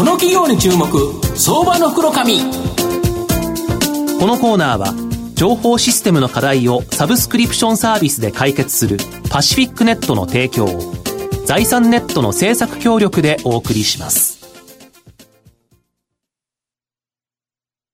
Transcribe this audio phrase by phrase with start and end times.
[0.00, 0.86] この企業に注目
[1.36, 2.46] 相場の袋紙こ
[4.26, 4.94] のコーナーは
[5.34, 8.96] 情報システムの課題をサブスクリプションサービスで解決する
[9.28, 10.94] パシフィックネットの提供を
[11.44, 14.40] 財産ネットの政策協力でお送りします。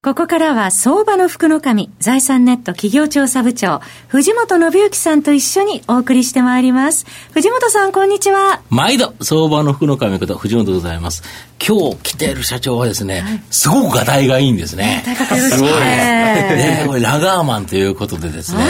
[0.06, 7.06] ここからは相場の福の神、財産ネット企業調査部長、藤本信之さんと一緒にお送りしてまいります。
[7.32, 8.62] 藤本さん、こんにちは。
[8.70, 11.24] 毎度、相場の福の神こと、藤本でございます。
[11.64, 15.02] 今日来ている社長はですね、はい、すごくがたいがいいんですね。
[15.50, 15.70] すごい。
[15.70, 18.62] ね、これラガーマンということでですね、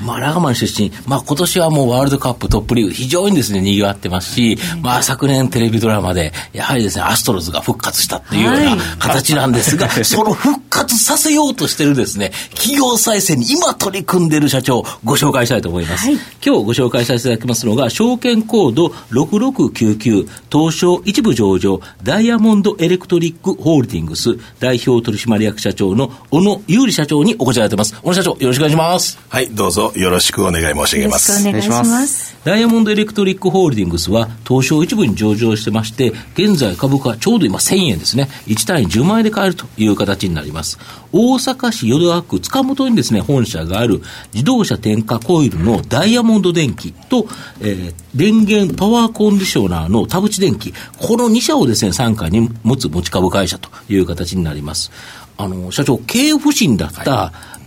[0.00, 16.06] まあラガーマン出身、まあ今年はもうワールドカップトップリーグ非常にですね、賑わってますし、まあ昨年テレビドラマで、やはりですね、アストロズが復活したっていうような形なんですが、はい、その復活させようとしてるですね、企業再生に今取り組んでいる社長、ご紹介したいと思います。
[16.06, 27.94] はい、今日ご紹介させていただきますのが、証券コード6699、東証一部上場、ダイヤモンドエレクトリックホールディングス代表取締役社長の小野優里社長にお越しいただいてます。
[28.02, 29.18] 小野社長、よろしくお願いします。
[29.28, 31.46] はい、どうぞよろしくお願い申し上げます。
[31.46, 32.36] よろしくお願いします。
[32.44, 38.28] ダイヤモンドエレクトリックホールディングスは東証一部に上場してまして、現在株価ちょうど今1000円ですね。
[38.46, 40.78] 1単位10万円で買えるという形になります。
[41.12, 44.00] 大阪市淀川区塚本にですね、本社がある
[44.32, 47.26] 自動車点火コイルのダイヤモンド電機と、
[47.60, 54.90] えー、電源パワーコンディショナーの田淵電機、この2社をですね、傘下に持つ持ち株会社という形になります。
[55.38, 57.60] あの、社長、経営不振だった、はい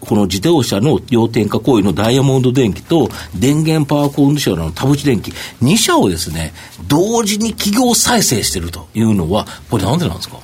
[0.00, 5.32] この自動車の要点化行為のダイヤモンド電機と電源パワーコンディショナーの田淵電機、
[5.62, 6.52] 2社をですね、
[6.88, 10.38] 同時に企業再生しているというのは、これなんでなんですか？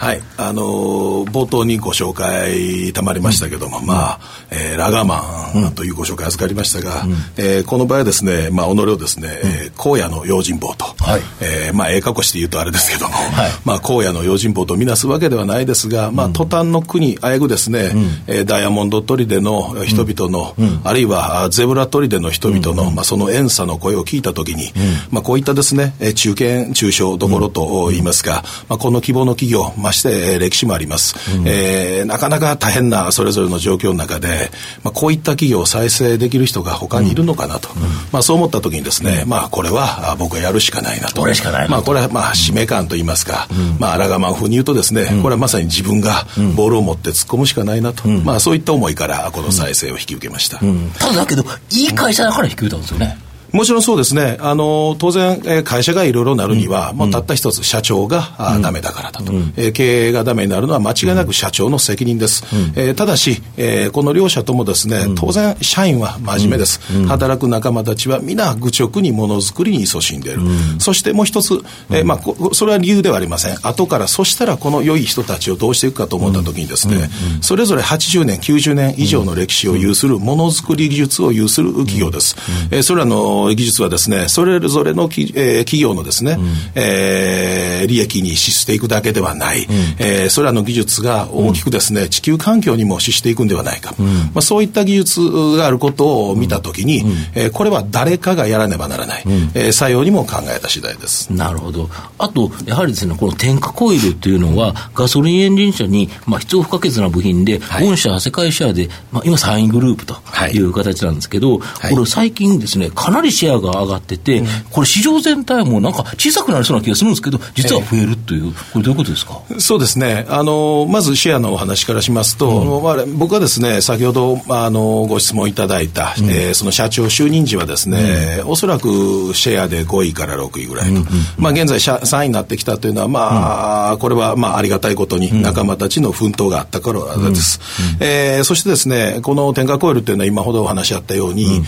[0.00, 4.20] はい、あのー、冒頭にご紹介たまりましたけども、うん、まあ、
[4.50, 24.72] えー、ラガーマンというご紹介預かりましたが、うん、えー、この場合はですね、まあ、己をですね、うん、え荒野の用心棒と、はい、えー、まあ、ええかこして言うとあれですけども、はい、まあ、荒野の用心棒とみなすわけではないですが、まあ、途端の国、あえぐですね、うん、えー、ダイヤモンド砦の人々の、あるいはゼブラ砦の人々の、まあ、その遠さの声を聞いたときに、
[25.10, 34.50] まあ、こういったですね、中堅、中小どころと言いますか、まあ、この規模の企業、まして、歴史もあります、うん、えー、なかなか大変なそれぞれの状況の中で、
[34.82, 41.20] まあ、こういった企業を再生できる人が他にいるのかなと、うん、まあ、そう思った時にですね、まあ、これは僕はやるしかないなと。
[41.20, 46.26] これしかないまあ、これはまあ使命感といいますか、うん、まあ、ラガマン風に言うとですね、これはまさに自分が
[46.56, 50.58] ボールを持って突っ込むしかないなと、まあ、そういった思いからこの再生を引き受けました。
[50.98, 53.29] ただだけど、いい会社だから引き受けたんですよね。
[53.52, 54.36] もちろんそうですね。
[54.40, 62.44] あの、当然、えー、会社がいろいろなるには、うん、もうたった一つ、社長が、うん、ダメだからだと、うん、えー、経営がダメになるのは間違いなく社長の責任です。
[62.54, 66.80] うん、えー、ただし、えー、この両者ともですね、当然、社員は真面目です。
[67.08, 70.40] 働く仲間たちは皆、愚直にものづくりに勤しんでいる。
[70.78, 71.54] そしてもう一つ、
[71.90, 73.58] えー、まあ、それは理由ではありません。
[73.62, 77.10] 後から、そしたらこの良い人たちをどうしていくかと思ったときにですね、
[77.40, 82.36] それぞれ80年、90年以上の歴史を有するものづくり技術を有する企業です。
[82.70, 95.20] えー、それらの技術はですね、それぞれのき、えー、企業のですね、うん、えー、利益に資していくだけではない、うん、えー、それらの技術が大きくですね、地球環境にも資していくんではないか、うん、まあ、そういった技術
[95.56, 101.32] があることを見たときに、うん、えー、これは誰かがやらねばならない、うん、えー、採用にも考えた次第です。
[101.32, 101.88] なるほど。
[102.18, 110.16] あと、やはりですね、この点火コイルっていうのは、ガソリンエンジン車に、まあ、必要不可欠な部品で、はい、御社、世界シェアで、まあ、今3位グループと
[110.52, 119.40] いう形なんですけど、はい、これ最近ですね、かなりシェアが上がってて、これ市場全体もなんか小さくなりそうな気がするんですけど、実は増えるという、これどういうことですか？
[119.58, 120.26] そうですね。
[120.28, 131.00] あの、まずシェアのお話からしますと、うん、まあ、僕はですね、先ほど、あの、ご質問いただいた、うん、えー、その社長就任時はですね、うん、おそらくシェアで5位から6位ぐらいと。
[131.36, 137.60] まあ、現在3位になってきたというのは、まあ、これは、まあ、ありがたいことに仲間たちの奮闘があったからです。
[138.00, 141.62] うん、えー、そしてですね、この天下コイルというのは今ほどお話しあったように、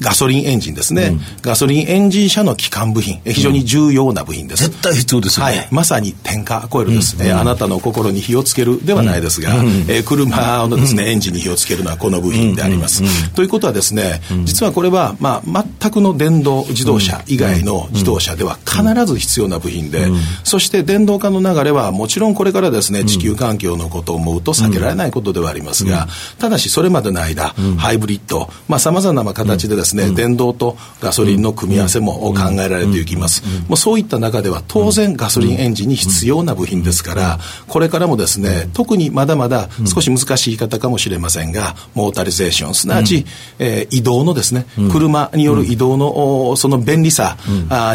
[0.00, 4.64] ガソリンエンジンですね、うん、ガソリンエンジン車の基幹部品、非常に重要な部品です。
[4.64, 5.56] 絶対必要ですよね。
[5.56, 13.02] はい、まさに点火コイルです、うん、えー、あなたの心に火をつけるではないですが、うん、えー、車のですね、エンジンに火をつけるのはこの部品であります。
[13.34, 20.06] ということはですね、実はこれは、まあ、全くの電動自動車以外の自動車では必ず必要な部品で、
[20.44, 26.08] そして電動化の流れはもちろんこれからですね、地球環境のことを思うと避けられないことではありますが、
[26.38, 33.42] ただしそれまでの間、ハイブリッド、まあ、様々な形でですですね、電動とガソリンの組み合わせも考えられていきます。
[33.68, 43.24] もうそういった中では当然ガソリンエンジンに必要な部品ですから、これからもですね、特にまだまだ少し難しい言い方かもしれませんが、モータリゼーション、すなわち、
[43.58, 47.36] えー、移動のですね、車による移動のその便利さ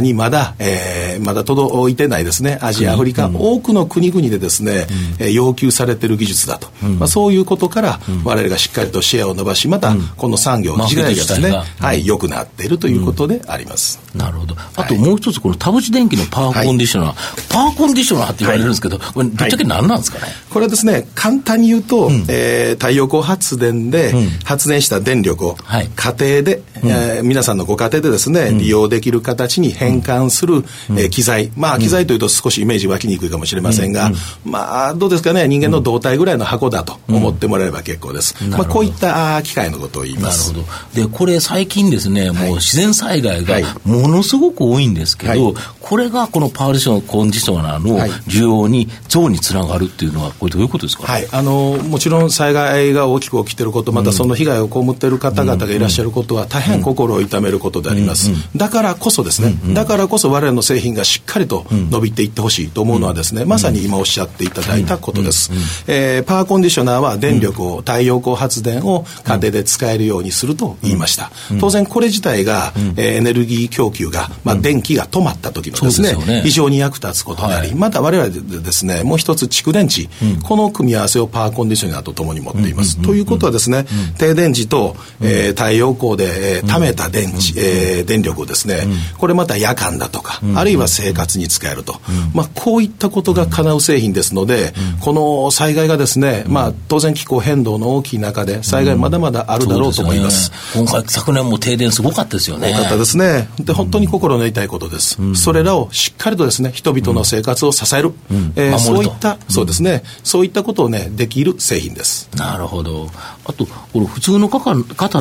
[0.02, 4.88] にまだ、えー、まだ届いてないですね、アジア、アフリカ、多くの国々でですね、
[5.32, 6.70] 要求されている技術だと、
[7.00, 11.54] まあ、そういうことから、我々がしっかりとシェアを伸ばし、またこの産業自体がですね、
[11.84, 14.00] はい、良くなっているということであります。
[14.16, 14.56] なるほど。
[14.76, 24.14] あともう一つ、この田淵電機のパワーコンディショナー、パワーコンディショナーって言われるんですけど、これ、ぶっちゃけ何なんですかね、これはですね、簡単に言うと、え太陽光発電で
[24.46, 25.58] 発電した電力を
[25.96, 30.64] 家庭で、え皆さんのご家庭でですね、利用できる形に変換する、
[30.96, 34.12] え機材、まあ機材というと少しイメージ湧きにくいかもしれませんが、
[34.46, 38.36] まあどうですかね、人間の胴体ぐらいの箱だと思ってもらえれば結構です。
[38.50, 40.52] まあこういった機械のことを言います。
[40.52, 41.02] なるほど。
[41.02, 58.32] で、これ最近ですね、もう自然災害がものすごく多いんですけど、これがこのパーリションコンディショナーの需要に、増につながるっていうのは、これどういうことですか、はい、あのもちろん災害が大きく起きていること、またその被害を被っている方々がいらっしゃることは、大変心を痛めることであります。
[58.56, 65.52] だからこそですね、だからこそ我々の製品がしっかりと伸びていってほしいと思うのはですね、まさに今おっしゃっていただいたことです。
[65.88, 71.32] えー、パワーコンディショナーは電力を、太陽光発電を家庭で使えるようにすると言いました。
[71.64, 80.10] 当然これ自体が、えー、エネルギー供給が、まあ、電気が止まった時のですね、非常に役立つことであり、また我々でですね、もう一つ蓄電池、
[80.44, 83.02] この組み合わせをパワーコンディショナーとともに持っています。
[83.02, 83.86] ということはですね、
[84.18, 88.86] 停電時と、えー、太陽光で、えー、貯めた電池、えー、電力をですね、
[89.18, 92.02] これまた夜間だとか、あるいは生活に使えると、
[92.34, 100.52] まあ、こういったことが叶う製品ですので、この災害がですね、まあ、当然気候変動の大きい中で、災害まだまだあるだろうと思います。
[100.74, 102.72] 今回、昨年も停電すごかったですよね。
[102.72, 103.50] 多かったですね。
[103.60, 105.18] で、本当に心の痛いことです。
[105.36, 108.14] それらをしっかりとですね、人々の生活を支える、
[108.56, 112.30] えー、そういった、そうですね、そういったことをね、できる製品です。
[112.36, 113.10] なるほど。
[113.46, 114.74] あと、この普通の方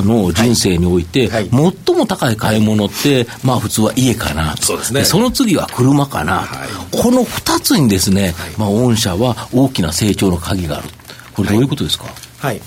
[0.02, 5.05] の人生において、はいはい、最も高い買い物って、まあ普通は家かなそうですね。
[5.05, 10.88] その次は車かな、はい、この2つにですね、まあ御社は大きな成長の鍵がある。
[11.35, 12.14] これどういうことですか、はい、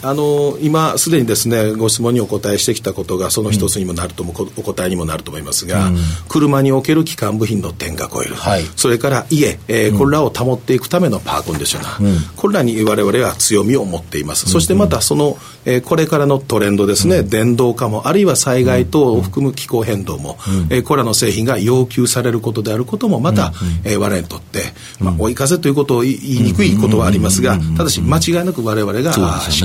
[0.01, 5.97] あの今すでにですねご質問にお答えしてきたことがその一つにもなるとも、うん、お答えにもなると思いますが、うん、
[6.29, 24.61] 車における基幹部品の点火コイル、はい、それから家、えー、うん、これらを保っていくためのパーコンディショナー、これらに我々は強みを持っています、そしてまたその、えー、これからのトレンドですね、電動化もあるいは災害等を含む気候変動も、うん、えー、これらの製品が要求されることであることもまた、うん、えー、我々にとって、
[24.99, 29.13] まあ、追い風ということを言いにくいことはありますが、ただし間違いなく我々が、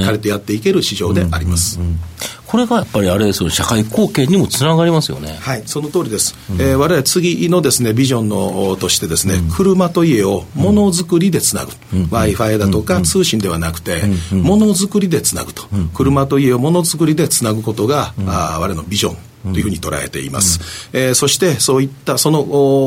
[0.01, 1.79] しっかりとやっていける市場であります。
[2.47, 5.39] これがやっぱりあれですよ、社会貢献にもつながりますよね。
[5.41, 6.35] はい、その通りです。
[6.51, 11.73] うん、えー、我々次のですね、ビジョンのとしてですね、うん、車と家をものづくりでつなぐ。
[11.95, 14.03] うん、Wi-Fi だとか通信ではなくて、
[14.33, 15.63] ものづくりでつなぐと。
[15.95, 22.43] 車と家をものづくりでつなぐことが、あ我々のビジョンというふうに捉えています、うん、えー、そしてそういったその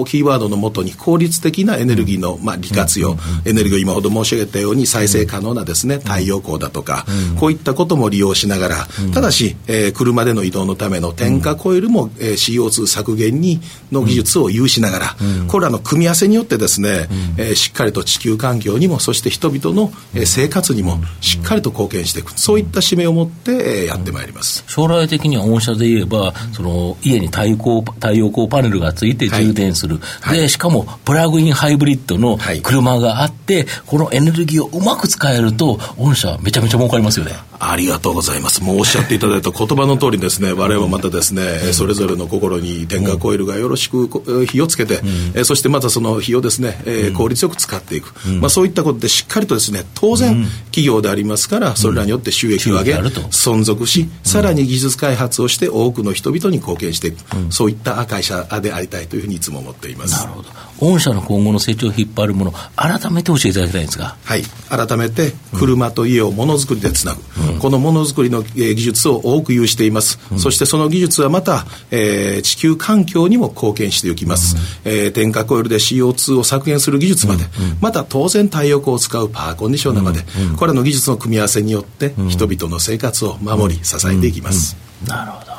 [0.06, 7.06] キーワードのもとに効率的なエネルギーの、まあ、利活用、エネルギーを今ほど申し上げたように再生可能なですね太陽光だとか、
[7.40, 8.76] こういったことも利用しながら、
[9.14, 13.60] ただし、えー、車での移動のための点火コイルも、えー、CO2 削減に
[13.92, 15.16] の技術を有しながら、
[15.48, 17.08] これらの組み合わせによってですね、
[17.38, 22.38] えー、しっかりと地球環境にもそして人々の、えー、生活にもしっかりと貢献していく。
[22.40, 24.64] そういった使命を持って、えー、やってまいります。
[24.68, 37.34] 将来的には御社で言えばその家に太陽光太陽光パネルがついて充電する、はい、でしかもプラグインハイブリッドの車があって、このエネルギーをうまく使えると、御社、めちゃめちゃ儲かりますよね。
[37.72, 38.64] ありがとうございます。
[38.64, 44.08] もうおっしゃっていただいた言葉の通りですね、我々もまたですね、うん、それぞれの心に電化コイルがよろしく
[44.46, 45.02] 火をつけて、
[45.36, 57.18] うん、そしてまたその火をですね、えー、効率よく使っていく、うん、まあ、そういったことでしっかりとですね、当然、企業でありますから、それらによって収益を上げ、存続し、さらに技術開発をして多くの人々に貢献していく、
[57.50, 60.26] そういった会社でありたいというふうにいつも思っています。
[60.26, 60.50] なるほど。
[60.92, 64.16] 御社の今後の成長を引っ張るもの、改めて教えていただきたいんですが。
[64.24, 64.44] はい。
[64.70, 67.22] 改めて、車と家をものづくりでつなぐ。
[67.60, 77.50] このものづくりの、技術を多く有しています、うん、そしてその技術はまた、えー、地球環境にも貢献していきます、うん、えー、点火コイルで CO2 を削減する技術まで、うん、
[77.80, 80.26] また当然太陽光を使うパワーコンディショナーまで、
[80.58, 84.76] これらの技術の組み合わせによって人々の生活を守り支えていきます、
[85.08, 85.54] なるほど。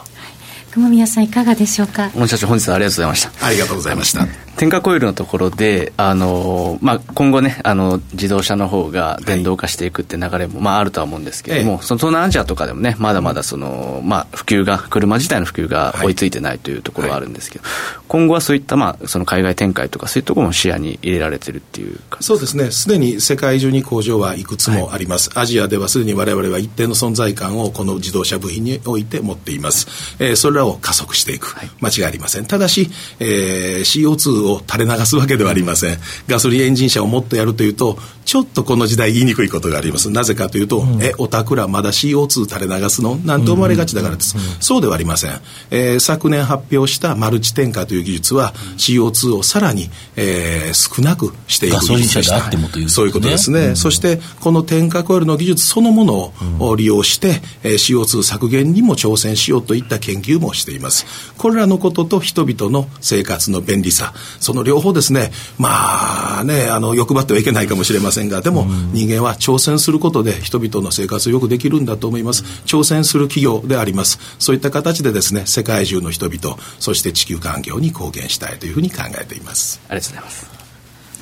[0.72, 2.10] 雲宮さんいかがでしょうか？
[2.10, 3.46] 本社長本日はありがとうございました。
[3.46, 17.64] ありがとうございました添加コイルのところで、あのまあ、今後ね、あの自動車の方が電動化していくって流れも、まあ、あるとは思うんですけれども、その東南アジアとかでもね、まだまだその、まあ、普及が、車自体の普及が追いついてないというところはあるんですけど、
[18.08, 32.46] 今後はそういった、まあ、その海外展開とか、そういうところも視野に入れられてるっていうそうですね、すでに世界中に工場はいくつもあります、アジアではすでに我々は一定の存在感をこの自動車部品において持っています、えー、それらを加速していく、間違いありません。
[32.46, 35.98] ただし、えー、CO2 を垂れ流すわけではありません。
[36.26, 40.10] ガソリンエンジン車をもっとやるというと、ちょっとこの時代言いにくいことがあります。
[40.10, 43.16] なぜかというと、うん、え、おたくらまだ CO2 垂れ流すの？
[43.16, 44.36] なんて思われがちだからです。
[44.60, 45.40] そうではありません。
[45.70, 52.50] えー、昨年発表したマルチ添加という技術は、CO2 をさらに、えー、少なくしていく技術でした。
[52.88, 53.68] そういうことですね。
[53.68, 61.06] うん、そして、この添加コイルの技術そのものを利用して、えー、CO2 削減にも挑戦しようといった研究もしています。
[61.36, 72.44] これらのことと人々の生活の便利さ、その両方ですね、まあね、あの、欲張ってはいけないかもしれませんが、でも人間は挑戦することで人々の生活をよくできるんだと思います。
[72.66, 74.18] 挑戦する企業であります。
[74.38, 79.80] そういった形でですね、世界中の人々、そして地球環境に貢献したいというふうに考えています。
[79.88, 80.53] ありがとうございます。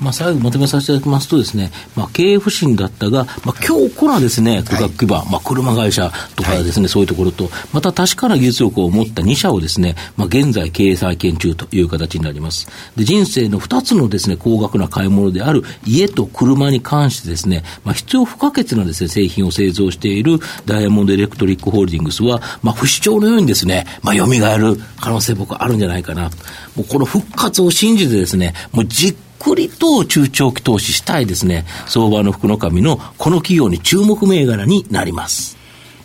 [0.03, 12.69] まあ、最後まとめさせていただきますとですね、まあ、経営不振だったが、まあ、強固なですね、価格基盤、はい、まあ、車会社とかですね、はい、そういうところと、また確かな技術力を持った2社をですね、まあ、現在経営再建中という形になります。
[12.97, 26.31] で、人生の2つのですね、高額な買い物である家と車に関してですね、まあ、必要不可欠なですね、製品を製造しているダイヤモンドエレクトリックホールディングスは、まあ、不死鳥のようにですね、まあ、蘇る可能性僕はあるんじゃないかな。
[26.77, 35.57] もうこの復活を信じてですね、もう実くりと中長期投資したいですね、相場の福の神のこの企業に注目銘柄になります。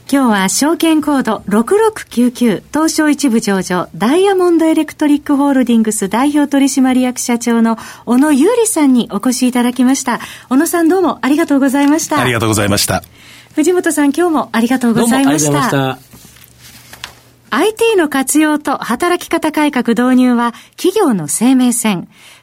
[0.09, 10.21] 今日は証券コード6699東証一部上場ダイヤモンドエレクトリックホールディングス代表取締役社長の小野優里さんにお越しいただきました。
[10.49, 12.21] 小野さんどうもありがとうございました。
[12.21, 13.03] ありがとうございました。
[13.53, 15.99] 藤本さん今日もありがとうございました。
[17.49, 22.07] IT の活用と働き方改革導入は企業の生命線。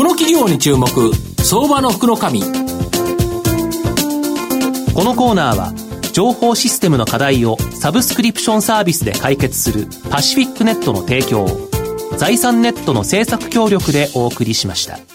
[0.00, 0.88] この企業に注目、
[1.44, 2.40] 相場の福の神。
[2.40, 2.46] こ
[5.04, 5.74] のコーナーは、
[6.14, 11.68] 情報システムの課題をサブスクリプションサービスで解決するパシフィックネットの提供を、
[12.16, 15.09] 財産ネットの制作協力でお送りしました。